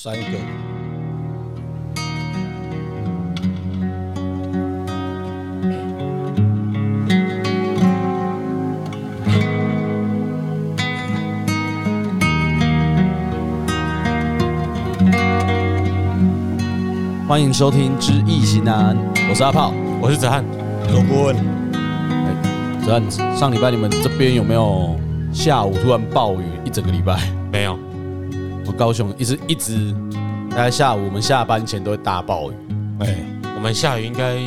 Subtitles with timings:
[0.00, 0.22] 三个。
[17.26, 18.96] 欢迎收听《知易行难》，
[19.28, 20.44] 我是阿炮，我是子翰，
[20.92, 21.36] 罗顾问。
[21.72, 24.96] 哎，子翰，上礼拜你们这边有没有
[25.32, 27.18] 下午突然暴雨一整个礼拜？
[28.78, 29.92] 高雄一直一直，
[30.50, 32.54] 大概下午我们下班前都会大暴雨。
[33.00, 34.38] 哎，我们下雨应该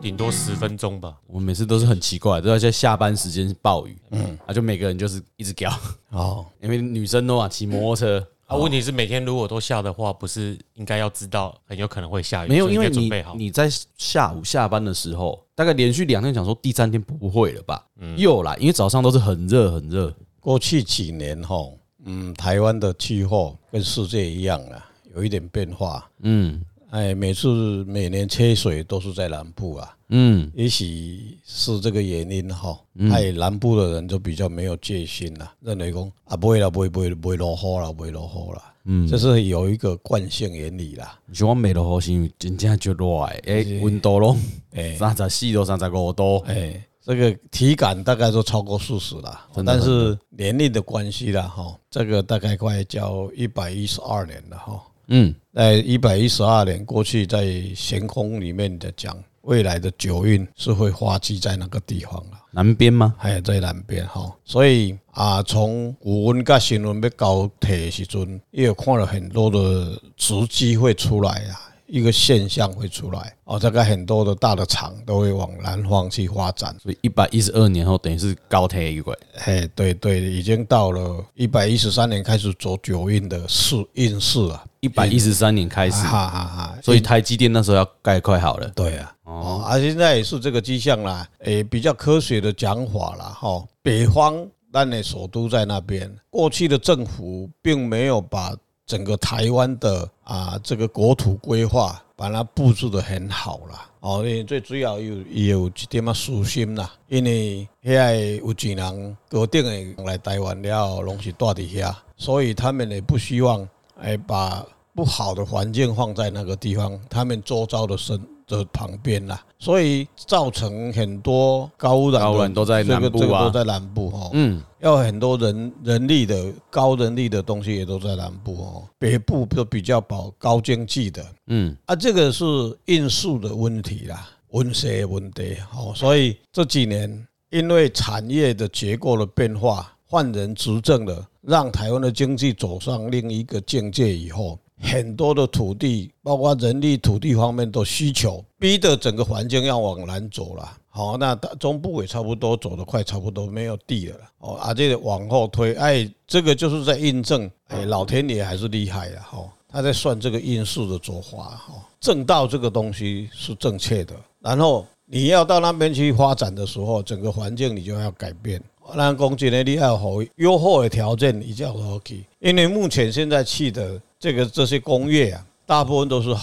[0.00, 1.16] 顶多十分钟吧。
[1.26, 3.98] 我们每次都是很奇怪，都要在下班时间暴雨。
[4.12, 5.68] 嗯，啊，就每个人就是一直叫
[6.10, 8.24] 哦，因为女生的话骑摩托车。
[8.46, 12.48] 啊，问题是每天如果都下的话，不是应该要知道很有可能会下雨？
[12.48, 17.84] 没有，因为你准备好你在下午下班的时候，大概连续两天讲说第三天不会了吧？
[18.00, 20.14] 嗯，又来，因为早上都是很热很热。
[20.38, 21.56] 过去几年哈，
[22.04, 26.08] 嗯，台湾的气候跟世界一样啊，有一点变化。
[26.22, 29.96] 嗯，哎，每次每年缺水都是在南部啊。
[30.12, 32.76] 嗯，也许是这个原因哈，
[33.12, 41.16] 哎，南部的人就比较没有戒心了，认为讲啊不会了，不会不会不会落雨了，不会落雨了，嗯，这是有一个惯性原理啦。
[41.32, 44.36] 像我没落雨是真正就热诶，哎，温度咯，
[44.72, 59.16] 哎，三十四度、三十五度，哎，这个体感大概都超过四十了，但是年龄的关系啦哈，这个大概快叫一百一十二年了哈，嗯，在一百一十二年过去，在玄空里面的讲。
[59.44, 63.14] 未来的九运是会发迹在那个地方了，南边吗？
[63.16, 73.34] 还在南边哈，所以啊，从古文跟新闻要交替的时阵，也有看了很多的时机会出来啊，一个现象会出来。
[73.44, 79.12] 哦，大概很多的大的厂都会往南方去发展，所以一百一十二年后等于是高铁一回，
[79.44, 84.64] 哎，对对，已经到了一百一十三年开始走九运的试运势了。
[84.80, 88.66] 一百一十三年开始，哈哈哈，所以台积电那时候要盖快好了。
[88.74, 98.56] 对啊，哦，而现在也是这个迹象啦，诶，比较科学的讲法啦，哈，北方那的首都在那边，过去的政府并没有把
[98.90, 103.88] 整个台湾的啊这个国土规划把它布置得很好啦。
[104.00, 113.68] 哦，因为最主要有有一点嘛私心啦，因为现在有几人固定的来台湾了，拢是住在遐，所以他们也不希望。
[114.02, 118.18] 哎，把不好的环境放在那个地方，他们周遭的生
[118.58, 122.20] 的旁边啦，所以造成很多高污染。
[122.20, 124.30] 高污染都在南部啊，这个都在南部哈。
[124.32, 128.82] 嗯，要很多人人力的高人力的东西也都在南部哦。
[128.98, 131.24] 北部都比较保高经济的。
[131.46, 132.44] 嗯，啊，这个是
[132.86, 135.56] 因素的问题啦，温室问题。
[135.72, 141.26] 哦，所以这几年因为产业的结构的变化，换人执政了。
[141.42, 150.76] 让台湾的经济走上另一个境界以后，很多的土地，包括人力、土地方面的需求，逼得整个环境要往南走了。
[150.88, 154.16] 好，那中部也差不多走得快，差不多没有地了。
[154.38, 159.20] 哦，啊，这个往后推，哎，这个就是在印证，哎，老天爷还是厉害的。
[159.20, 161.38] 哈，他在算这个因素的做法。
[161.38, 168.60] 哈，正道这个东西是正确的，然后你要到那边去发展的时候，整个环境你就要改变。
[168.96, 172.24] 咱讲真的，你要好优厚的条件，你就要好去。
[172.40, 176.36] 因为目前现在去的这个这些工业啊，大部分都是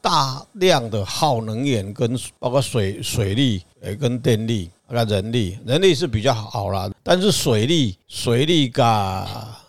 [0.00, 9.24] 大量的耗能源，跟包括水水利呃，跟电力啊，人力人力是比较好啦，但是水利水利加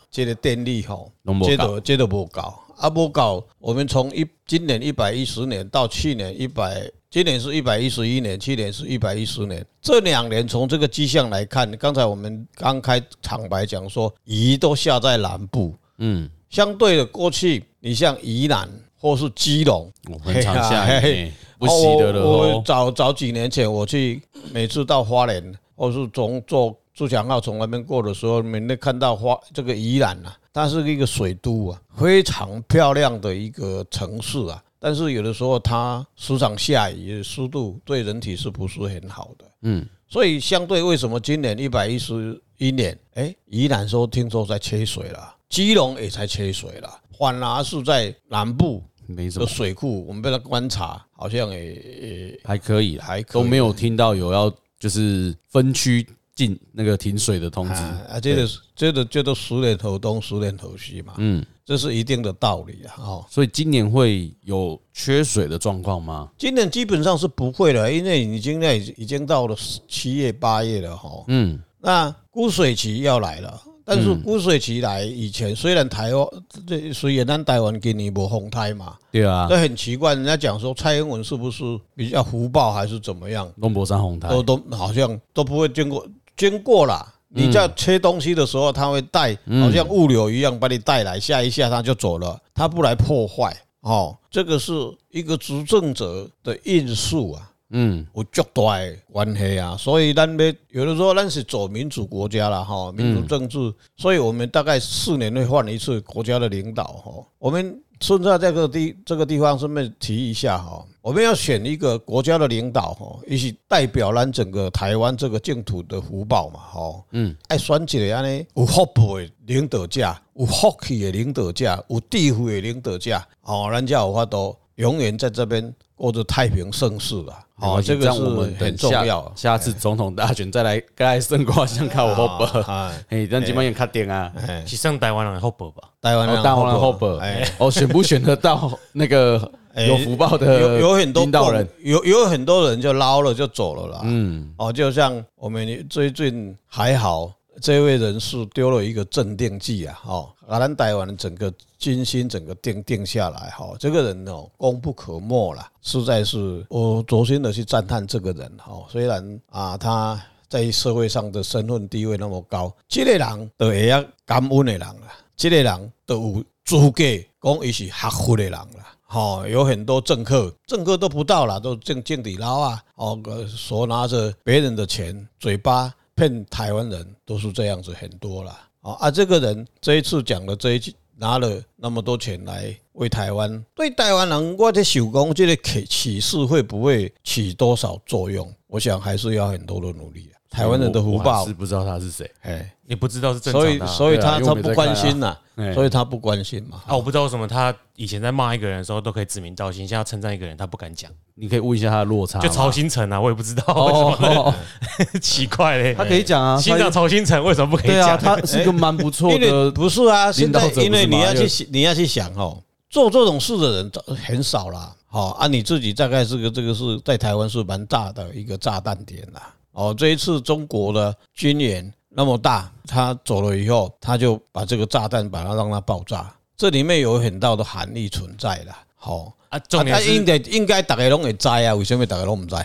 [0.10, 1.12] 这个电力吼，
[1.46, 3.44] 这都这都不高啊，不搞。
[3.60, 6.92] 我们从一今年一百一十年到去年一百。
[7.12, 9.66] 今年是一百一十一年，去年是一百一十年。
[9.82, 18.70] 这两年从这个迹象来看，刚才我们刚开场白讲说，雨都下在南部，嗯，相对的过去，你像宜兰
[19.00, 22.28] 或是基隆，我很常下雨不洗的了。
[22.28, 25.42] 我早早几年前我去，每次到花莲
[25.76, 34.62] 或是从坐自强号从那边过的时候，每天看到花这个宜兰啊，它是一个水都啊，非常漂亮的一个城市啊。
[34.78, 39.46] 但是有的时候它时常下雨，湿度对人体是不是很好的？
[39.62, 46.90] 嗯，所以相对为什么今年一百一十一年，哎，宜兰说听说在缺水了，基隆也才缺水了，
[47.20, 48.84] 反而是在南部
[49.16, 56.08] 的水库，我们被他观察，好像也也还可以，还都没有听到有要就是分区。
[56.34, 57.74] 进那个停水的通知。
[57.74, 66.32] 啊，这个这个这都十年头东十年头西嘛，嗯，这是一定的道理啊，哦，所以今年会有缺水的状况吗？
[66.38, 69.56] 今年基本上是不会了，因为已经在已经到了
[69.90, 76.28] 七月八月了哈，嗯，那枯水期要来了，但是污水期来以前，虽然台湾
[76.68, 80.14] 这虽然咱台湾今年无风台嘛，对啊，这很奇怪。
[80.16, 81.64] 人家讲说蔡英文是不是
[81.96, 83.52] 比较福报还是怎么样？
[83.58, 86.06] 龙博山红台都都好像都不会经过
[86.36, 87.14] 经过啦。
[87.34, 93.56] 你在切东西的时候，他会带，好像物流一样把你带来，下一下他就走了，他不来破坏。
[93.80, 94.74] 哦，这个是
[95.10, 97.51] 一个执政者的因素啊。
[97.72, 107.12] 嗯，有绝大的关系啊，所以咱们有的时候咱是走民主国家了哈，民主政治，所以我们大概四年会换一次国家的领导哈。
[107.40, 117.04] 我们现在这个地这个地方顺便提一下哈，我们要选一个国家的领导哈，也是代表咱整个台湾这个净土的福报嘛哈。
[117.12, 127.34] 嗯，爱选一个安尼有福报的领导者，有福气的领导者，有智慧的领导者，哦，咱才有法度永远在这边过着太平盛世了。
[127.60, 128.20] 好，这个是
[128.60, 129.32] 很重要。
[129.36, 132.60] 下次总统大选再来，再来胜过先看我后辈。
[133.10, 134.34] 哎，咱基本上卡定啊，
[134.66, 135.88] 是剩台湾人后辈吧？
[136.02, 137.20] 台湾人后辈。
[137.20, 140.60] 哎， 哦，选不选得到那个有福报的？
[140.60, 144.02] 有有很多领导人，有有很多人就捞了就走了啦。
[144.04, 147.32] 嗯，哦，就像我们最近还好。
[147.60, 167.04] 这位人士丢了一个镇定剂啊，哦，把咱台湾整个军心整个定定下来，哈，这个人哦，功不可没啦，实在是我衷心的去赞叹这个人，哈，虽然啊他在社会上的身份地位那么高，这个人都会要感恩的人啦，这个人都有资格
[167.42, 175.94] 讲伊是合法的人啦，哈，有很多政客，政客都不到了，都正经地捞啊，哦，手拿着别人的钱，嘴巴。
[176.16, 178.94] 骗台湾人都是这样子很多了啊！
[179.00, 188.54] 啊，这个人这一次讲的这一句，拿了那么多钱来为台湾，对台湾人，我的手工这个启启示会不会起多少作用？
[188.68, 190.32] 我想还是要很多的努力。
[190.52, 195.34] 台湾人的福报是不知道他是谁，哎，也不知道是正常的，所以所以他他不关心呐，
[195.74, 196.82] 所以他不关心嘛。
[196.86, 201.10] 啊，我不知道为什么他以前在骂一个人的时候都可以指名道姓，现在要称赞一个人他不敢讲。
[201.36, 204.56] 你可以问一下他的落差，就曹新成啊，我也不知道为什么，
[205.22, 205.94] 奇怪嘞。
[205.94, 208.18] 他可以讲啊，欣赏曹新成为什么不可以讲？
[208.20, 214.94] 对啊，他是一个蛮不错的， 不是啊，现在因为你要去你要去想哦，做这种事的人很少啦。
[215.08, 219.54] 好啊，你自己大概是个这个是在台湾是蛮大的一个炸弹点啦。
[219.74, 228.78] 哦，这一次中国的军演那么大，他走了以后，他就把这个炸弹把它让它爆炸，这里面有很大的含义存在了。
[228.96, 232.56] 好啊，重点是应该应该大家拢会知啊，为什么大家拢不知？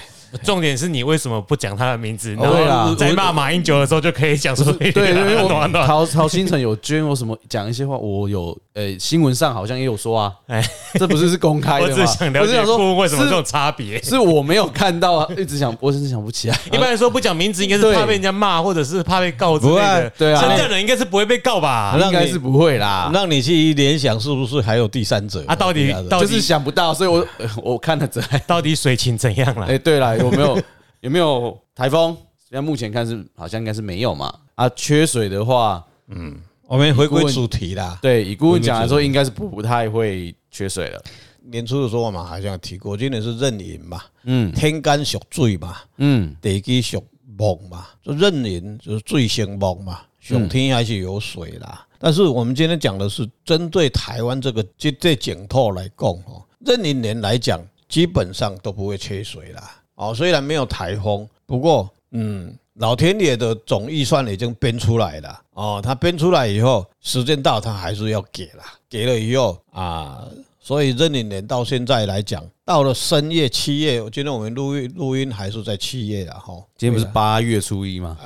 [0.43, 2.35] 重点是你为什么不讲他的名字？
[2.37, 10.63] 对啊，在骂马英九的时候就可以讲出对对对，曹曹兴诚有捐我什么讲一些话，我有呃新闻上好像也有说啊，哎，
[10.99, 11.95] 这不是是公开的吗？
[11.99, 16.61] 我只想了解说为什么这种差别，是我没有看到啊， 一直想我真是想不起来。
[16.67, 20.11] 一般来说不讲名字，应该是怕被人家骂，或者是怕被告之类的。
[20.19, 21.97] 对啊，真正人应该是不会被告吧？
[21.99, 23.11] 应该是不会啦。
[23.15, 25.43] 让你去联想是不是还有第三者？
[25.49, 27.27] 啊，到底就是想不到，所以我
[27.65, 29.67] 我看了这到底水情怎样了？
[29.67, 30.63] 哎，对了，有没有？
[31.01, 32.17] 有没有台风？
[32.49, 34.33] 现在目前看是好像应该是没有嘛。
[34.55, 36.35] 啊，缺水的话，嗯，
[36.69, 37.99] 我们回归主题啦。
[38.03, 41.03] 对，以顾问讲来说，应该是不不太会缺水了。
[41.43, 47.05] 年初的时候我们好像提过，今年是壬寅嘛，嗯，天干属水嘛，嗯，地支属
[47.39, 51.87] 木嘛，就壬寅就是水生木嘛，上天还是有水啦。
[51.99, 59.71] 但是我们今天讲的是针对台湾这个这这净土来讲哦，壬寅年来讲，基本上都不会缺水啦。
[59.95, 65.41] 哦，虽然没有台风，不过，嗯，老天爷的总预算已经编出来了。
[65.55, 70.25] 哦，他编出来以后，时间到他还是要给了，给了以后啊，
[70.61, 76.55] 所以壬寅年到现在来讲，到了深夜、七月，我觉得我们录音录音还是在七月了哈。
[76.77, 78.19] 今天不是八月初一吗？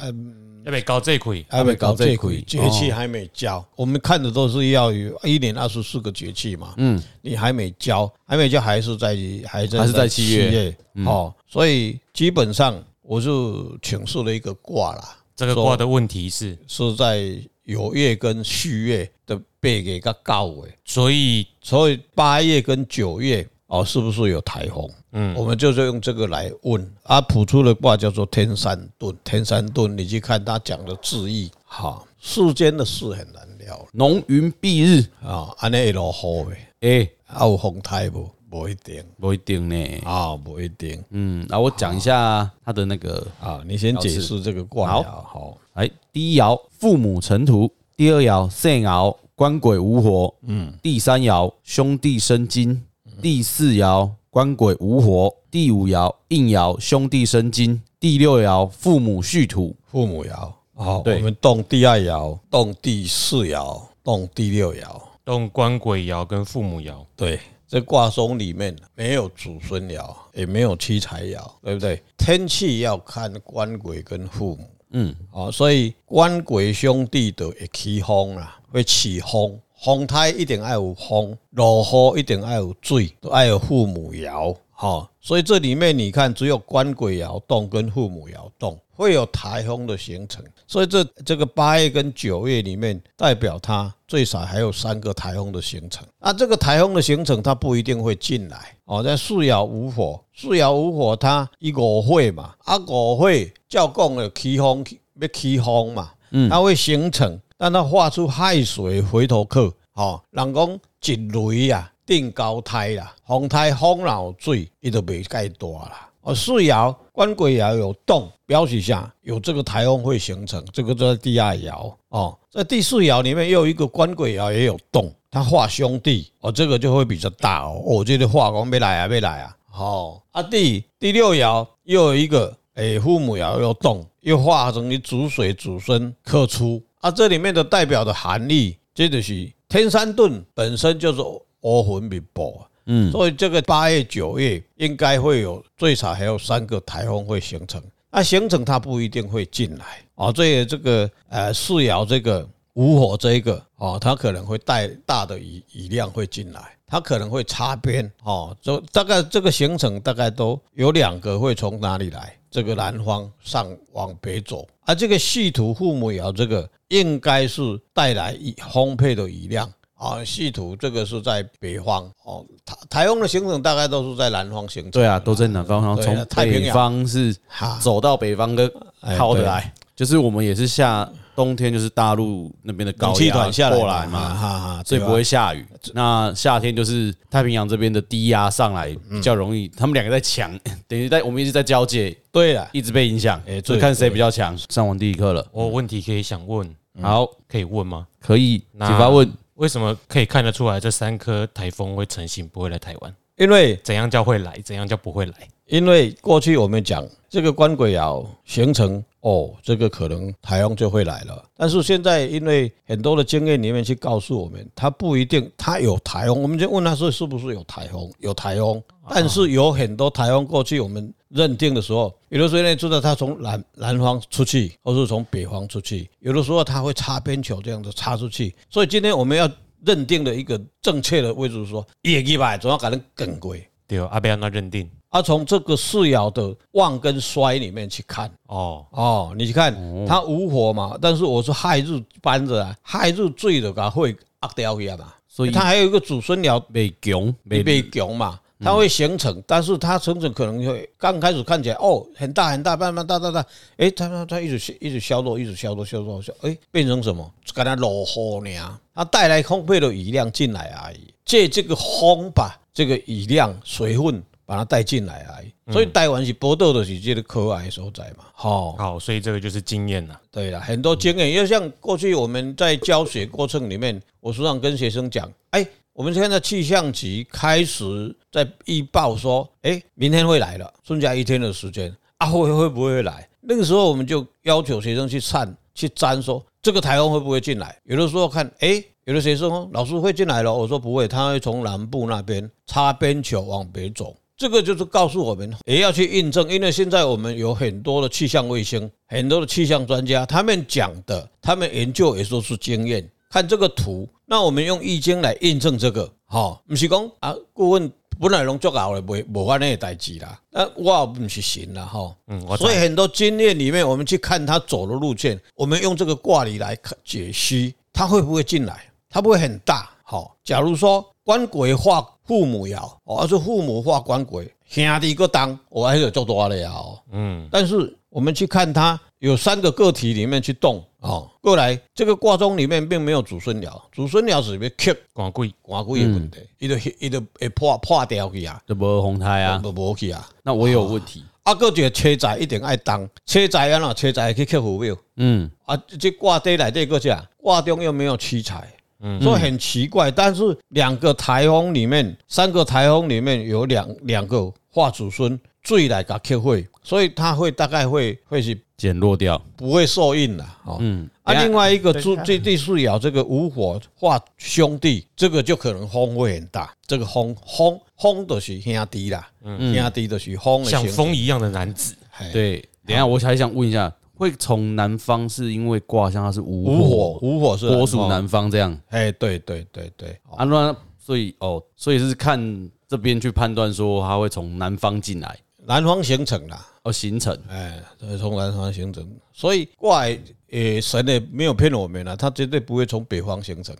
[0.63, 3.65] 还没搞这亏，还没搞这亏，节气还没交。
[3.77, 6.75] 我们看的都是要有一年二十四个节气嘛。
[6.77, 9.17] 嗯，你还没交，还没交，还是在
[9.47, 10.77] 还在还是在七月。
[11.07, 12.77] 哦，所以基本上
[13.11, 15.17] 我就请示了一个卦啦。
[15.35, 17.19] 这个卦的问题是是在
[17.67, 24.89] 酉月跟戌月的八月跟九月，所以所以八月跟九月哦，是不是有台风？
[25.11, 26.89] 嗯，我们就是用这个来问。
[27.03, 35.05] 啊，普出的卦叫做天山遁，天山遁，你去看他讲的字意，哈，世间的事很难料，浓云蔽日。
[35.21, 36.13] 啊，安尼会落
[36.49, 38.31] 雨诶，诶，有风台不？
[38.51, 52.83] 不一定，不一定呢，啊，不一定，嗯，那我讲一下他的那个啊，你先解释这个卦爻，好，哎，第一爻父母成土，第二爻肾爻官鬼无火，嗯，第三爻兄弟生金，
[53.23, 54.11] 第四爻。
[54.33, 60.53] 官鬼无火，第五爻应爻兄弟生金，第六爻父母戌土，父母爻。
[60.73, 64.85] 好，我们动第二爻，动第四爻，动第六爻，
[65.25, 66.95] 动官鬼爻跟父母爻。
[67.17, 67.41] 对，
[67.71, 72.03] 这卦中里面没有祖孙爻，也没有妻财爻，对不对？
[72.19, 74.69] 天气要看官鬼跟父母。
[74.91, 81.85] 嗯，好，所以官鬼兄弟都会起风啦，会起风，风台一定要有风，落
[82.17, 84.53] 雨一定要有水，都要有父母爻。
[84.81, 90.43] 好，所以这里面你看，只有官鬼爻动跟父母爻动，会有台风的形成。
[90.67, 96.03] 所以这这个八月跟九月里面，代表它最少还有三个台风的形成。
[96.21, 98.75] 啊，这个台风的形成，它不一定会进来。
[98.87, 104.83] 哦，在四爻无火，四爻无火，它一五会嘛，啊五会照讲了起风
[105.21, 116.11] 要起风嘛，嗯它会形成，但它化出亥水回头客，哦，人讲一雷啊，定高台啦，风台风老水，伊就袂盖大啦。
[116.23, 125.15] 哦，四爻官鬼爻有动，表示下有这个台风会形成，这个在第二爻哦，在第四爻里面又有一个官鬼爻也有动。
[125.31, 127.81] 他化兄弟哦，这个就会比较大哦。
[127.85, 129.57] 我觉得化工没来啊，没来啊。
[129.71, 137.09] 好啊，第第六爻又有一个诶，父母爻又动，又化成你子水子孙克出啊。
[137.09, 141.23] 这里面的代表的含义，这就是天山遁本身就是
[141.63, 147.83] 乌云密布，嗯，所以这个八月九月应该会有最少还有三个台风会形成。
[148.11, 150.33] 那形成它不一定会进来啊。
[150.33, 152.49] 所以这个呃四爻这个。
[152.75, 162.33] 午火这一个哦，它可能会带大的雨雨量会进来，它可能会擦边哦，就大概这个形成大概都有两个会从哪里来？
[162.49, 167.61] 这个南方上往北走，而这个系土父母爻这个应该是
[167.93, 168.39] 带来
[168.73, 170.25] 丰沛的雨量啊。
[170.25, 174.91] 系土这个是在北方哦，台台风的形成大概都是在南方形成。
[174.91, 177.37] 对啊，都在南方，然后从北方是
[177.81, 178.71] 走到北方跟
[179.17, 181.09] 靠的来，就是我们也是下。
[181.37, 185.65] 冬天就是大陆那边的高气团下来嘛，哈哈，所以不会下雨。
[185.95, 189.67] 那夏天就是太平洋这边的低压上来，比较容易。
[189.69, 190.51] 他们两个在抢，
[190.87, 193.41] 等于在我们一直在交界，对了，一直被影响。
[193.47, 194.59] 哎，所以看谁比较强。
[194.69, 196.69] 上完第一课了，我问题可以想问，
[197.01, 198.07] 好，可以问吗？
[198.21, 199.33] 可以，请发问。
[199.61, 203.15] 为什么可以看得出来这三颗台风会成型，不会来台湾？
[203.37, 205.35] 因为怎样叫会来，怎样叫不会来？
[205.67, 209.05] 因为过去我们讲这个官鬼爻形成。
[209.21, 218.11] 哦，这个可能台风就会来了，但是现在因为很多的经验里面去告诉我们，它不一定，它有台风，我们就问他说是不是有台风？
[218.21, 229.51] 有台风，但是有很多台风过去我们认定的时候，有的时候呢知道他从南南方出去，或是从北方出去，有的时候他会擦边球这样子擦出去，所以今天我们要
[229.85, 233.67] 认定的一个正确的位置是说，业绩吧，总要给它更贵。
[233.87, 234.89] 对，阿伯那认定。
[235.09, 238.31] 啊，从这个四爻的旺跟衰里面去看。
[238.47, 238.87] 哦。
[238.93, 239.75] 哦，你去看
[240.07, 253.45] 他无火嘛，但是我是亥日搬着啊，亥日最的噶会压掉一样嘛，所以他还有一个祖孙爻被强被被强嘛，它会形成，但是它形成可能会刚开始看起来哦很大很大，慢慢大大大，
[253.77, 257.33] 哎，它它它一直一直消落，一直消落消落消，哎，变成什么？
[257.55, 258.79] 给它落雨呢？
[258.95, 264.23] 它带来丰沛的雨量进来而已，借这个风把这个雨量水分。
[264.51, 268.25] 把它带进来而已，所以台湾是搏斗的是这个可爱所在嘛。
[268.33, 270.21] 好，好，所以这个就是经验了。
[270.29, 275.65] 对了，很多经验，因为像过去我们在教学过程里面，我时常跟学生讲，哎，
[276.01, 277.85] 我们现在气象局开始
[278.33, 283.29] 在预报说，哎，明天会来了，剩下一天的时间，啊，会会不会来？
[283.43, 287.77] 那个时候我们就要求学生去看、去粘，说这个台风会不会进来？
[287.85, 294.17] 有的时候看，哎，有的学生说老师会进来了，我说不会，他会从南部那边擦边球往北走。
[294.39, 303.07] 这个就是告诉我们，也要去印证，因为现在我们有很多的气象卫星，很多的气象专家，他们讲的，他们研究也说是经验。
[303.31, 310.39] 看这个图，那我们用易经来印证这个，好，不是讲啊，顾问本来拢做好了，没没关那个代志啦。
[310.51, 318.85] 那我不是行了哈，嗯，所以很多经验里面，我们去看他走的路线，我们用这个卦理来解析，他会不会进来？
[319.09, 322.07] 他不会很大，好，假如说官鬼化。
[322.27, 326.73] 父母爻，哦，是父母化官鬼，兄弟个当，我还是做多了呀，
[327.11, 340.29] 嗯，但是我们去看它有三个个体里面去动，哦，过来这个卦中里面并没有祖孙爻，祖孙爻是被克官鬼，官鬼的问题，伊就伊就会破破掉去啊，就无风胎啊，就无去啊。
[340.43, 348.69] 那我有问题，啊，个这个车载一定爱当，车载啊，喏，车载去克父母，嗯，啊，这卦底来这个叫卦中又没有七彩。
[349.03, 360.59] 嗯，所以很奇怪，但是两个台风里面，三个台风里面有两两个化祖孙最来个克会，所以它会大概会会是减弱掉，不会受印了。
[360.65, 366.73] 哦，嗯，啊，另外一个最最最是爻这个无火化兄弟，这个就可能风会很大。
[366.87, 371.95] 这个风风风都是兄弟啦，嗯，兄弟都是风，像风一样的男子。
[372.33, 378.77] 对，等下我还想问一下，会从南方是因为卦象它是无火，午火是火属南方这样？
[378.89, 385.39] 哎，对对对对，啊，那所以哦，所以是看这边去判断说它会从南方进来。
[385.67, 387.81] 南方形成啦，哦，形成，哎，
[388.19, 390.19] 从南方形成，所以怪
[390.51, 393.77] 诶，神也没有骗我们了，他绝对不会从北方形成。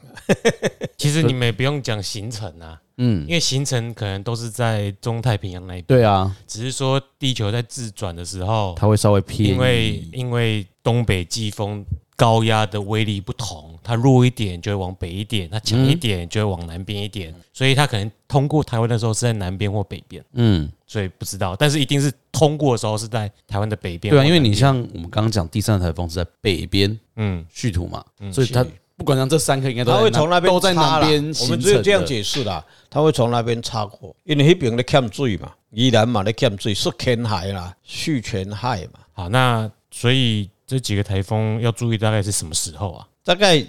[0.97, 11.85] 其实你们也不用讲形成啊，嗯，因为形成可能都是在中太平洋那一边，对啊，只是说地球在自转的时候，它会稍微偏，因为因为东北季风。
[12.21, 24.13] 高压的威力不同，它弱一点就会往北一点，它强一点就会往南边一点，所以它可能通过台湾的时候是在南边或北边，嗯，所以不知道，但是一定是通过的时候是在台湾的北边。
[24.13, 28.63] 对啊，因为你像我们刚刚讲第三台风是在北边，嗯，戌土嘛，所以它
[28.99, 31.25] 不管像这三个应该都会从那边都在南边。
[31.41, 39.01] 我们只有这样解释啦，它会从那边插过，因为那边在欠水嘛，宜兰嘛在欠水，是填海啦，蓄填海嘛。
[39.15, 40.51] 好，那所以。
[40.71, 43.09] 这几个台风要注意，大概是什么时候啊？
[43.25, 43.61] 大概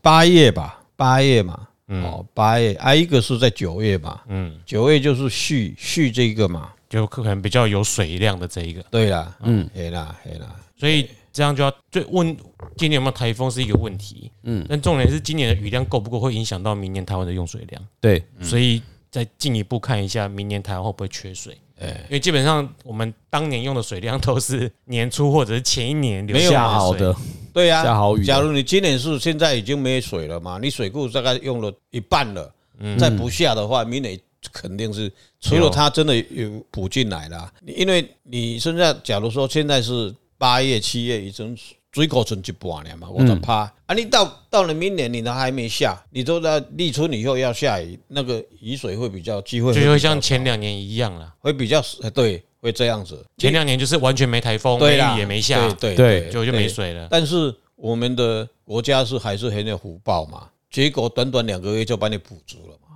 [0.00, 8.82] 八月吧，八月嘛，哦，八月，还有一个是在九月嘛，嗯，九月就是续续这个嘛，就可能比较有水量的这一个。
[8.90, 12.34] 对啦，嗯，黑啦，黑啦，所以这样就要就问
[12.78, 17.86] 今年有没有台风是一个问题，嗯，但重点是今年的雨量够不够，会影响到明年台湾的用水量。
[18.00, 21.54] 对，所以再进一步看一下，明年台湾会不会缺水。
[21.80, 27.14] 因为基本上我们当年用的水量都是年初或者是前一年留下好的，
[27.52, 28.24] 对呀，下好雨。
[28.24, 32.52] 假如你今年是现在已经没水了嘛，你水库大概用了一半了，
[32.98, 34.18] 再不下的话，明年
[34.52, 41.56] 肯定是除了它真的有补进来了，因为你现在假如说现在是八月七月已经。
[41.96, 43.94] 水果存一半了嘛，我就怕啊！
[43.94, 53.24] 你到到了明年，你都还没下，你都在立春以后要下雨，那个雨水会比较机会，就会像前两年一样了，会比较对，会这样子。
[53.38, 57.08] 前两年就是完全没台风，没雨也没下，对对，就就没水了。
[57.10, 62.94] 但是我们的国家是还是很有福报嘛，结果短短两个月就把你补足了嘛。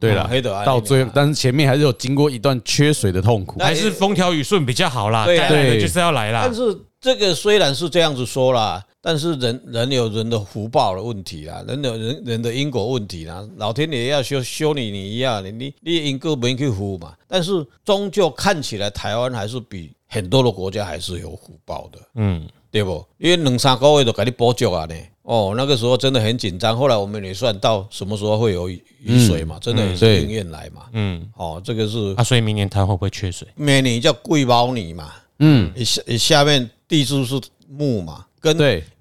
[0.00, 0.26] 对了，
[0.64, 5.26] 到最，但是前面还是有经过一段缺水的痛苦，还是风调雨顺比较好啦。
[5.26, 6.44] 对对，就是要来啦。
[6.46, 6.74] 但是。
[7.02, 17.12] 这个虽然是这样子说啦，但是人人有人的福报的问题啦，人有人人的因果问题啦，老天爷要修修你你一样，你你你因果没去福嘛。
[17.26, 23.04] 但是终究看起来台湾还是比很多的国家还是有福报的，嗯，对不？
[23.18, 24.94] 因为两三个月都给你补救啊呢。
[25.22, 26.78] 哦，那个时候真的很紧张。
[26.78, 28.80] 后来我们也算到什么时候会有雨
[29.26, 30.82] 水嘛，真的也是应验来嘛。
[30.92, 33.48] 嗯，哦，这个是啊，所以明年台湾会不会缺水？
[33.56, 35.10] 明年叫贵猫年嘛。
[35.40, 36.70] 嗯，下下面。
[36.92, 38.54] 地支是木嘛，跟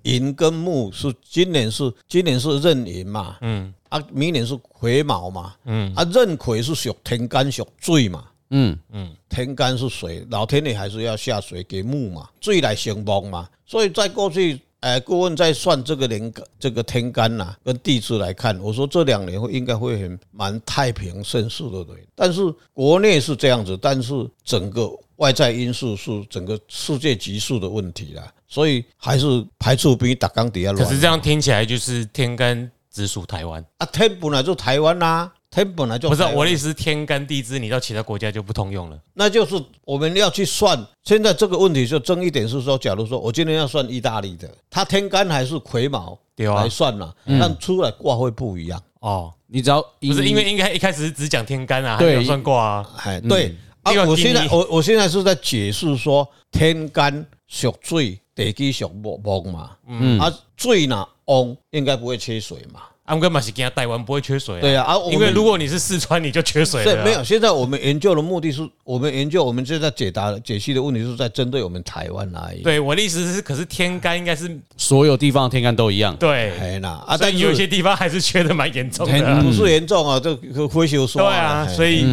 [0.04, 3.74] 寅跟木是今年是今年是壬寅嘛，嗯。
[3.90, 5.94] 啊，明年是癸卯嘛，嗯。
[5.94, 8.80] 啊，壬癸是属天干属水嘛，嗯。
[8.94, 22.42] 嗯，天干是水，老天爷还是要下水给木嘛，水来行木嘛，所以在过去，哎，顾问在算这个年这个天干呐，跟地支来看，我说这两年会应该会很蛮太平盛世的对，但是
[22.74, 24.88] 国内是这样子，但是整个。
[25.18, 30.84] 外在因素是整个世界局势的问题啦，所以还是排除比打钢底下乱。
[30.84, 38.98] 可是这样听起来就是天干直属台湾啊，天本来就台湾啦，天本来就不是我的意思，天干地支你到其他国家就不通用了。
[39.14, 49.32] 那就是我们要去算，现在这个问题就争一点是说，假如说我今天要算意大利的，他天干还是癸卯来算了，但出来卦会不一样哦。
[49.46, 53.56] 你只要不是因为应该一开始是只讲天干啊，还没有算卦啊，哎对。
[53.84, 53.92] 啊！
[54.06, 62.82] 我现在我我现在是在解释说，天干属水，地支属木木嘛，嗯，啊，水呢翁，应该不会缺水嘛。
[63.08, 67.04] 我们嘛是讲台湾不会缺水，对啊，因为如果你是四川，你就缺水了。
[67.04, 72.62] 没有，现在我们研究的目的是，我们研究我们现在解答解析的问题是在针对我们台湾而已。
[72.62, 76.16] 对，我的意思是，可是天干应该是所有地方的天干都一样。
[76.16, 79.44] 对，啊，但有些地方还是缺的蛮严重的。
[79.44, 81.22] 不是严重啊，这个灰熊说。
[81.22, 82.06] 对啊，所以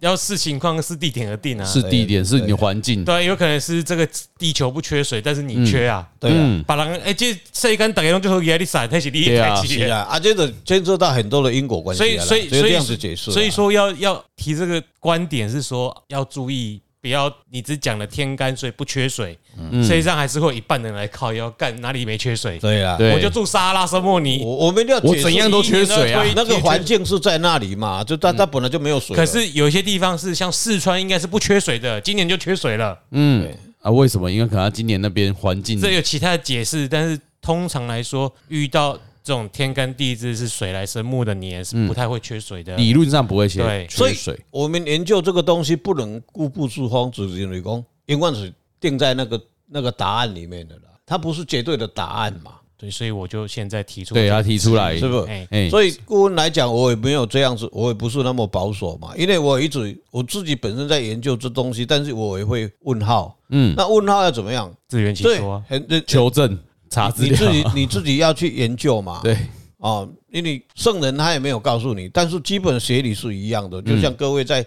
[0.00, 1.64] 要视情况、视地点而定啊。
[1.64, 3.02] 是地点，是你环境。
[3.02, 4.06] 对，有可能是这个
[4.38, 6.06] 地球不缺水，但是你缺啊。
[6.20, 11.14] 对啊，把人哎，这谁敢打开就会压力散，他是厉害起来啊，这个牵涉到。
[11.14, 19.38] 很多的因果关系，所以所以所以这样子解释，所以说要要提这个观点是说要注意，不要你只讲了天干，所以不缺水，
[19.82, 22.58] 实际上还是会有一半人来靠要干哪里没缺水？
[22.58, 29.14] 对啊，我就住沙拉沙漠尼，我我们要我怎样都缺水啊，那个环境是在那里嘛，就它它本来就没有水。
[29.14, 32.98] 可是有些地方是像四川，应该是不缺水的，今年就缺水了。
[33.12, 33.48] 嗯。
[33.82, 33.90] 啊？
[33.90, 34.32] 为什么？
[34.32, 42.76] 因为可能今年那边环境，这有其他的解释，但是通常来说，遇到这种天干地支是水来生木的年，是不太会缺水的。
[42.76, 44.14] 理论上不会缺对缺水。
[44.14, 52.56] 所以我们研究这个东西不能固步自封，只是因为讲，因为是定在那个那个答案里面的了，它不是绝对的答案嘛。
[52.76, 55.46] 对，所以我就现在提出，对他提出来，是不是？
[55.50, 59.16] 哎，所以顾问来讲，我也没有这样子，我也不是那么保守嘛。
[59.16, 63.38] 因为我一直我自己本身在研究这东西，但是我也会问号。
[63.50, 64.70] 嗯，那问号要怎么样？
[64.88, 66.58] 自圆其说，很求证
[66.94, 69.20] 查资料，你自己你自己要去研究嘛。
[69.22, 69.36] 对。
[69.78, 74.64] 哦，因为圣人他也没有告诉你，但是基本学理是一样的，就像各位在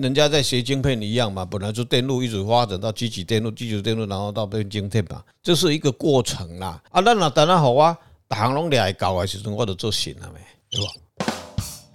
[0.00, 6.82] 人家在学晶片一样嘛，本来就电路一直发展到积极电路、积极电路，然后到变晶片嘛，这是一个过程啦。
[6.90, 10.92] 啊，那那当然好啊，大行拢来搞的时阵，我都做行了没，对吧？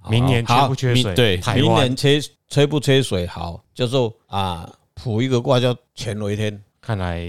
[0.08, 1.14] 明年缺不缺水？
[1.14, 3.26] 对，明年缺缺不缺水？
[3.26, 7.22] 好，叫做啊，卜一个卦叫乾为天，看来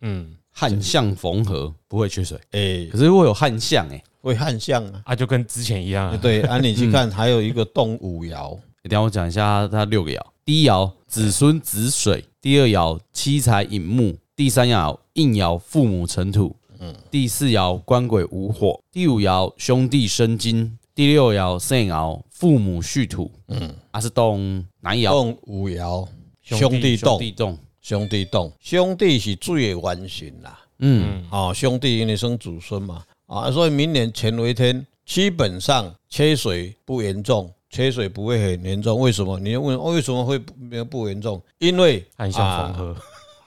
[0.00, 2.38] 嗯，旱象逢合，不会缺水。
[2.50, 4.02] 哎，可是会有旱象哎。
[4.20, 6.18] 会旱象啊，啊，就跟之前一样啊。
[6.20, 8.54] 对，啊你去看，还有一个动五爻。
[8.82, 25.08] 等下我讲一下它六个爻：第一爻子孙子水，第二爻妻财引木，第三爻应爻父母成土，嗯，第四爻官鬼无火，第五爻兄弟生金，第六爻肾爻父母戌土，嗯，啊是动哪一爻？
[25.08, 26.06] 动五爻，
[26.42, 33.04] 兄弟动，兄弟动，兄弟洞，兄弟是最完全啦，嗯，哦，兄弟因为生祖孙嘛。
[33.26, 38.98] 啊，所以明年乾为天，基本上缺水不严重，缺水不会很严重。
[38.98, 39.38] 为什么？
[39.38, 41.40] 你要问为什么会没有不严重？
[41.58, 42.96] 因为暗相缝合，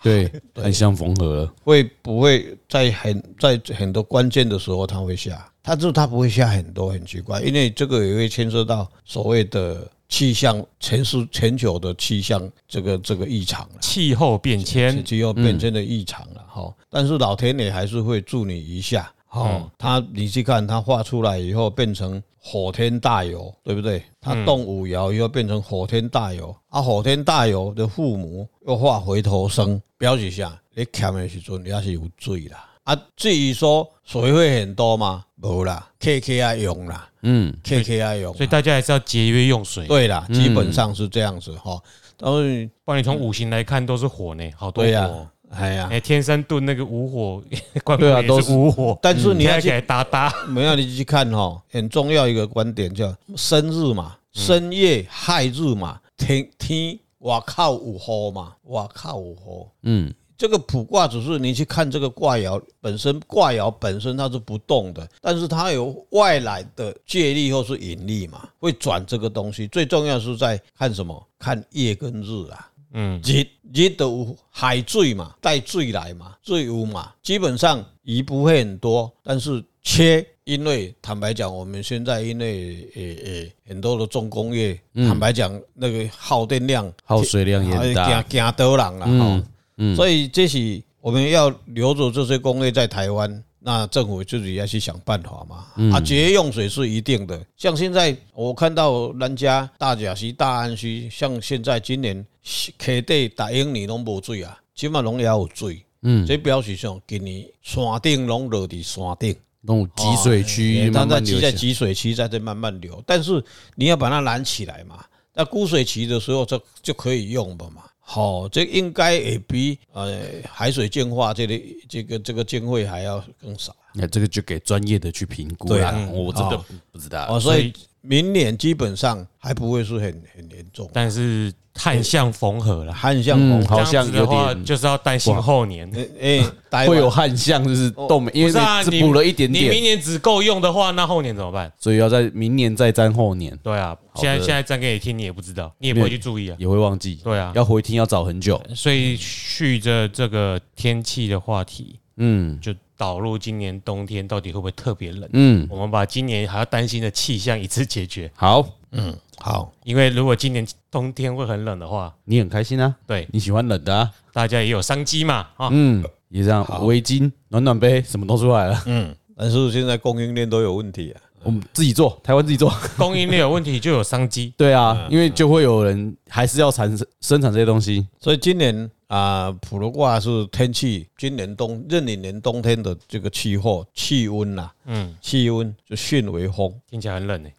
[0.04, 0.30] 对，
[0.62, 5.50] 很相缝合了，会不会在很在很多关键的时候它会下？
[5.64, 16.74] 它就它不会下很多，很奇怪，因为这个也会牵涉到所谓的气象，全是全球的气象这个这个异常，气候变迁，气候变迁的异常了哈。
[16.90, 19.10] 但是老天爷还是会助你一下。
[19.34, 24.04] 哦，他你去看，他画出来以后变成火天大有，对不对？
[24.22, 32.70] 他动五爻以后变成火天大有，啊，火天大有的父母又化回头生，表示下你欠的时阵也是有罪啦。
[32.84, 35.26] 啊，至于说水会很多吗？
[35.42, 39.88] 无啦，客客爱用啦，嗯，客客爱用，所以大家还是要节约用水。
[39.88, 41.82] 对啦，基本上是这样子哈。
[42.20, 42.40] 然后，
[42.84, 45.28] 不然你从五行来看都是火呢，好多火。
[45.56, 47.44] 哎呀，哎，天山遁那个无火，
[47.98, 48.98] 对啊，都是无火。
[49.02, 59.68] 但是你要去打打， 没有你去看哈，很重要一个观点叫生日嘛，申夜亥日嘛，天天我靠五火嘛，我靠五火。
[59.84, 69.68] 嗯，这个卜卦只是你去看这个卦爻本身，卦爻本身它是不动的，但是它有外来的借力或是引力嘛，会转这个东西。
[69.68, 71.28] 最重要是在看什么？
[71.38, 72.70] 看夜跟日啊。
[72.94, 89.44] 嗯，日日都有海水嘛，带水来嘛，水有嘛，基本上鱼不会很多，但是缺，因为坦白讲，我们现在因为诶诶很多的重工业，坦白讲那个耗电量、耗水量也大，惊惊多人了哈，
[89.78, 93.44] 嗯，所以这是我们要留住这些工业在台湾。
[93.66, 97.42] 那政府自己要去想办法嘛，啊，节约用水是一定的。
[97.56, 105.82] 像现在我看到人家大甲溪、大安溪，像现在今年溪底大英里拢无水啊，起码拢也有水。
[106.02, 113.02] 嗯，这表示上今年山顶拢落伫山顶，那种集水区，它在积在集水区在这慢慢流。
[113.08, 113.42] 但是
[113.76, 117.84] 你要把它拦起来嘛，那枯水期的时候就就可以用了嘛。
[118.06, 123.76] 好，这应该也比呃海水净化这里这个这个经费还要更少。
[123.94, 125.70] 那这个就给专业的去评估。
[125.70, 126.58] 对啊，我真的
[126.92, 127.26] 不知道。
[127.30, 131.52] 哦，所以明年基本上还不会是很很严重，但是。
[131.76, 138.52] 旱象缝合了，旱象缝合，好像有点就是要担心后年，哎，会有旱象，就是都没，因为
[138.84, 139.66] 只补了一点点。
[139.66, 141.74] 你明年只够用的话，那后年怎么办？
[141.80, 143.58] 所以要在明年再占后年。
[143.64, 147.20] 对啊，现在现在占给你听，你也不知道，你也不会去注意啊，也会忘记。
[147.24, 148.62] 对啊，要回听要找很久。
[148.76, 152.72] 所以续着这个天气的话题，嗯，就
[153.04, 155.30] 导入今年冬天到底会不会特别冷？
[155.34, 158.32] 嗯，我们把今年还要担心的气象一次解决。
[158.34, 158.66] 好。
[158.94, 162.96] 嗯，好，因为如果今年冬天会很冷的话，你很开心啊。
[163.06, 165.48] 对，你喜欢冷的啊，大家也有商机嘛。
[165.58, 168.82] 啊，嗯，也这样，围巾、暖暖杯什么都出来了。
[168.86, 171.20] 嗯，但是现在供应链都有问题啊。
[171.44, 174.54] 我们自己做，台湾自己做，供应链有问题就有商机。
[174.56, 178.90] 对啊，因为就会有人还是要产生生产这些东西，所以今年。
[179.14, 187.50] 啊，普罗卦是天气，今年冬壬寅年冬天的这个气候气温呐，嗯，气温就巽为风，听起来很冷呢，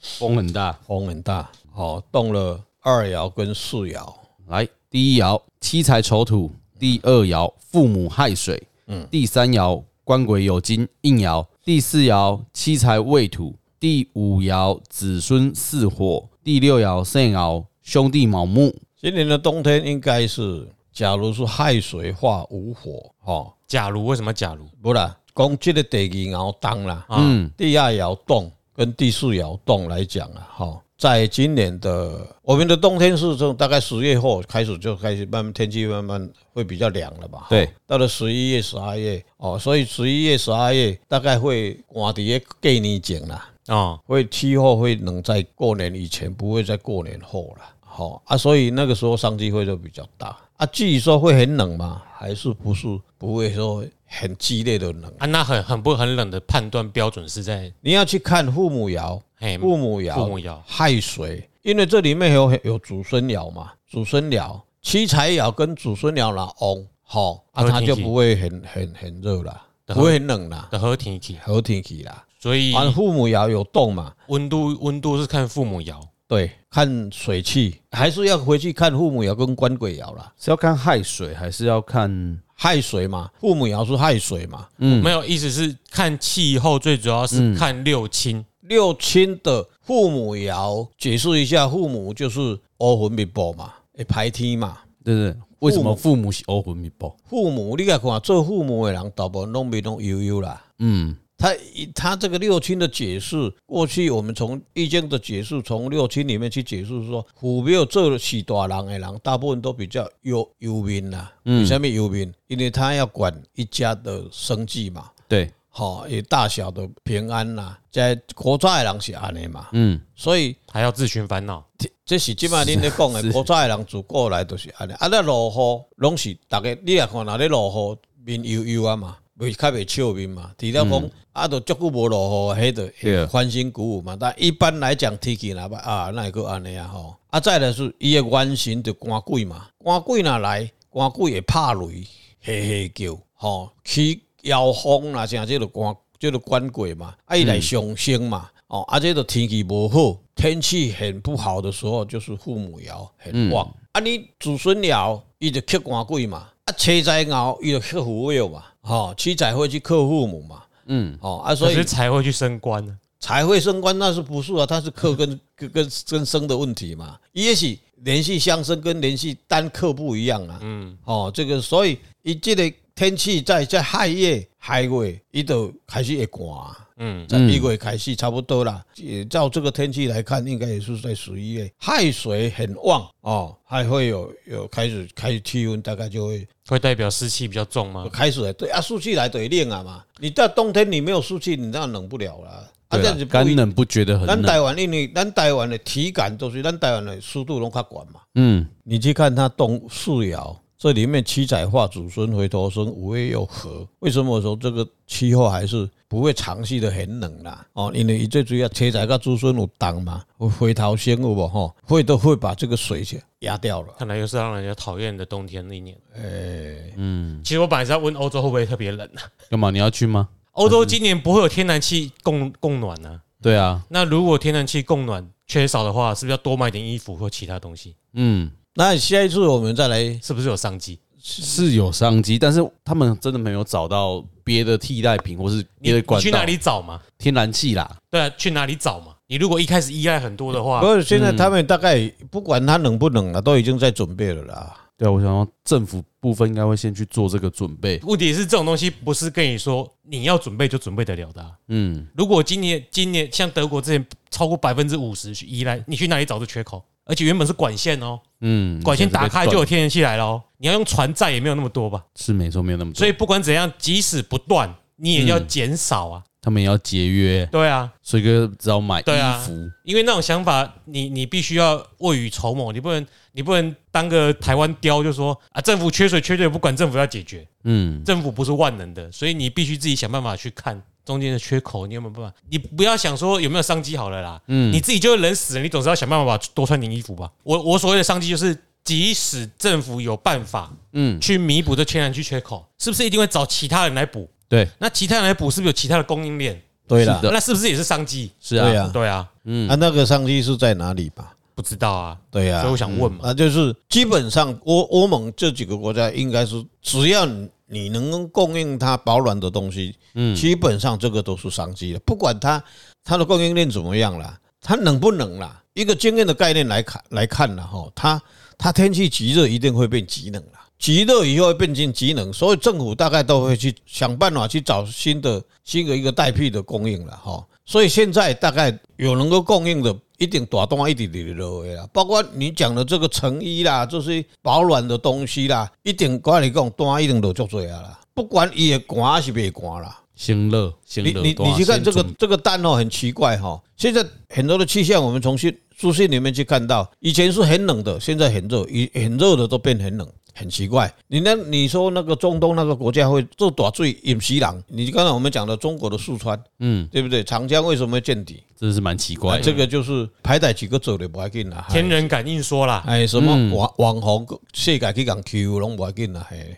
[0.00, 1.50] 风很大，风很大。
[1.72, 4.14] 好，动了二爻跟四爻，
[4.46, 18.72] 来第一爻七财丑土，第二爻父母亥水，嗯，第三爻官鬼酉金应爻，第四爻七财未土，第五爻子孙巳火，第六爻肾爻兄弟卯木。
[18.96, 24.66] 今年的冬天应该是，假如说亥水化无火，哈，假如为什么假如？
[24.82, 30.82] 不啦，讲这个第二爻当啦，嗯，第二爻动跟第四爻动来讲啊，哈。
[30.98, 37.46] 在今年的我们的冬天是从大概十月后开始就开始慢慢天气慢慢会比较凉了吧？
[37.48, 47.64] 对，到了十一月、十二月哦，所以十一月、十二月大概会往底下给你讲啦啊，会气候会能在过年以前，不会在过年后了。
[47.94, 50.64] 好啊，所以那个时候商机会就比较大啊。
[50.66, 52.02] 至于说会很冷吗？
[52.16, 52.86] 还是不是
[53.18, 55.26] 不会说很激烈的冷啊？
[55.26, 59.20] 那很很不很冷的判断标准是在你要去看父母爻。
[59.60, 72.24] 父母爻，父母爻亥水，因为这里面有有祖孙爻嘛，祖孙爻七财爻跟祖孙爻啦，翁好，啊，它就不会很很很热了，不会很冷了，的好天气，好天气啦。
[72.38, 76.00] 所以，啊，父母爻有动嘛，温度温度是看父母爻，
[76.32, 83.30] 对，看水气，还是要回去看父母爻跟官鬼爻啦，是要看亥水，还是要看亥水嘛？
[83.38, 84.66] 父母爻是亥水嘛？
[84.78, 88.42] 嗯，没有，意思是看气候，最主要是看六亲。
[88.62, 95.36] 六亲的父母爻，解释一下，父母就是欧魂密布嘛，会排天嘛，对不对？
[95.58, 97.14] 为什么父母是欧魂密布？
[97.28, 100.64] 父母，你看看做父母的人，大部分拢没拢悠悠啦。
[100.78, 101.56] 嗯，他
[101.92, 111.28] 他这个六亲的解释，过去我们从易经的解释，从六亲里面去解释说，虎没有做起大人的人，大部分都比较忧忧民呐。
[111.42, 112.32] 为什么忧民？
[112.46, 115.10] 因为他要管一家的生计嘛。
[115.26, 115.50] 对。
[115.74, 121.66] 好，也大小的平安呐，在国早的人是安尼嘛，嗯，所以还要自寻烦恼，
[122.04, 142.06] 这是今麦恁咧讲的，国早的人自过来都是安尼，啊，那落雨拢是大家你也看，那咧落雨面悠悠啊嘛，袂较袂笑面嘛，除了讲啊，都足久无落雨，迄个欢欣鼓舞嘛，但一般来讲天气若歹啊，那个安尼啊吼，啊再来是伊的原型就官鬼嘛，官鬼若来，官鬼会拍雷，
[142.40, 143.70] 嘿嘿叫，吼。
[143.84, 144.22] 起。
[144.42, 164.64] 妖风啦，像这个官，这个官鬼嘛，啊，伊来上升嘛，哦，啊，这个天气无好，天气很不好的时候，就是父母爻很旺，啊，你子孙爻伊就克官鬼嘛，啊，妻财爻伊就克父母嘛，哦，妻财会去克父母嘛，嗯，哦，啊，所以才会去升官呢，才会升官那是不是啊？
[164.64, 172.72] 它是克跟跟跟跟生的问题嘛，也许连续相生跟连续单克不一样啊，嗯，哦，这个所以一这个。
[172.94, 176.76] 天气在在亥月亥月，伊就开始会寒。
[176.98, 178.84] 嗯，在一月开始差不多啦。
[178.96, 181.72] 也照这个天气来看，应该也是在十一月。
[181.78, 188.08] 亥水很旺哦，还会有有开始开始气温大概就会会代表湿气比较重吗？
[188.12, 190.04] 开水对啊，湿气来对冷啊嘛。
[190.18, 192.68] 你到冬天你没有湿气，你那冷不了了。
[192.88, 194.42] 啊，这样子干冷不觉得很冷。
[194.42, 198.20] 咱台湾因为咱台湾的体感都是咱台湾的湿度拢较高嘛。
[198.34, 200.56] 嗯，你去看它冬四爻。
[200.82, 203.86] 这里面七彩化祖孙回头生，五月又合。
[204.00, 207.64] 为什么我说这个气候还是不会长期的很冷啦？
[207.74, 210.24] 哦，因为最主要妻财跟祖孙有挡嘛，
[210.58, 213.94] 回头先有无哈，会都会把这个水去压掉了。
[213.96, 215.96] 看来又是让人家讨厌的冬天那一年。
[216.16, 219.22] 哎，嗯，其实我本来是要问欧洲会不会特别冷啊？
[219.50, 220.30] 干嘛你要去吗？
[220.50, 223.20] 欧洲今年不会有天然气供供暖呢？
[223.40, 227.94] 对啊，那如果天然气供暖缺少的话，是不是要多买点衣服或其他东西？
[228.14, 228.50] 嗯。
[228.74, 230.98] 那下一次我们再来，是不是有商机？
[231.24, 236.24] 是有商机，但是他们真的没有找到别的替代品，或是别的管道。
[236.24, 237.00] 你去哪里找嘛？
[237.16, 239.14] 天然气啦，对啊，去哪里找嘛？
[239.28, 244.76] 你如果一开始依赖很多的话，不是现在他们大概不管它冷不冷啊，都已经在准备了啦。
[244.98, 248.00] 对啊，我想说政府部分应该会先去做这个准备。
[248.02, 251.50] 问题是这种东西不是跟你说你要准备就准备得了的。
[251.68, 256.84] 嗯，如果今年今年像德国之前超过百分之五十去依赖，你去哪里找这缺口？
[257.04, 260.42] 而且原本是管线哦，嗯，管线打开就有天然气来了哦。
[260.58, 262.04] 你要用船载也没有那么多吧？
[262.14, 262.98] 是没错，没有那么多。
[262.98, 266.22] 所以不管怎样，即使不断，你也要减少啊。
[266.40, 267.46] 他们也要节约。
[267.52, 269.04] 对啊，所以哥只好买衣
[269.44, 269.52] 服。
[269.84, 277.46] 因为那种想法，你你必须要未雨绸缪，你不能你不能当个台湾雕，就说啊，政府缺水缺水不管，政府要解决。
[277.62, 280.82] 嗯，政府不是万能的，所以你必须自己想办法去看。
[281.04, 282.34] 中间的缺口，你有没有办法？
[282.48, 287.30] 你不要想说有没有商机好了啦，嗯，你自己就冷死了，你总是要想办法多穿点衣服吧。
[287.42, 294.28] 我我所谓的商机就是，即使政府有办法，嗯，去弥补这天然气缺口，是不是一定会找其他人来补？
[294.48, 296.60] 对，那其他人来补，是不是有其他的供应链？
[296.86, 298.30] 对了，那是不是也是商机？
[298.40, 301.32] 是啊，对啊，嗯，啊，那个商机是在哪里吧？
[301.54, 307.26] 不知道啊，对呀，所以我想问嘛，那就是基本上欧欧盟这几个国家应该是只要
[307.72, 312.62] 你能供应它保暖的东西，嗯，基本上这个都是商机了，不管它
[313.02, 315.62] 它的供应链怎么样了，它冷不冷啦？
[315.72, 318.22] 一个经验的概念来看来看了哈，它
[318.58, 320.58] 它天气极热一定会变极冷了。
[320.78, 327.46] 极热以后会变成极冷，所以政府大概都会去想办法去找新的新的一个代替的供应了哈。
[327.64, 331.84] 所以现在大概有能够供应的，一定大单一点点落来了。
[331.92, 338.00] 包括你讲的这个成衣啦，这些保暖的东西啦，一定管你讲单一定落足多啊啦。
[338.14, 341.20] 不管伊会寒还是袂寒啦，先热先热。
[341.22, 343.60] 你你你去看这个这个蛋哦，很奇怪哈。
[343.76, 350.08] 现在很多的气象，我们从信书信里面去看到，以前是很冷的，现在很热，以很热的都变很冷。
[350.34, 354.64] 很奇怪，你那你说那个中东那个国家会做大水淹死人？
[354.68, 357.22] 你刚才我们讲的中国的四川，嗯，对不对？
[357.22, 358.42] 长江为什么会见底？
[358.58, 359.40] 真是蛮奇怪。
[359.40, 361.66] 这个就是排在几个走的不要紧啦。
[361.68, 366.26] 天人感应说啦，哎，什么网网红世界去讲 Q 拢不要紧啦。
[366.30, 366.56] 嘿，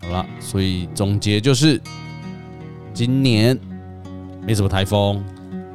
[0.00, 1.80] 好了，所以总结就是
[2.94, 3.58] 今年
[4.46, 5.22] 没什么台风。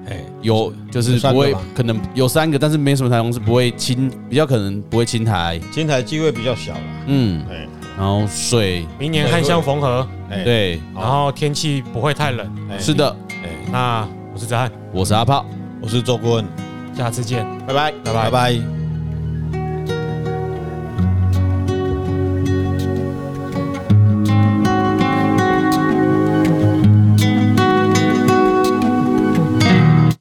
[0.08, 6.80] 哎，有就是不会，可能有三个，但是没什么台风是不会侵，比较可能不会侵台，侵台机会比较小了。
[7.08, 7.44] 嗯，
[7.98, 10.08] 然后水，明年旱象缝合，
[10.44, 12.48] 对，然后天气不会太冷。
[12.78, 13.16] 是的，
[13.72, 15.46] 那我是哲翰，我是阿炮，
[15.82, 16.46] 我是周顾问，
[16.96, 18.85] 下次见，拜拜，拜拜，拜拜。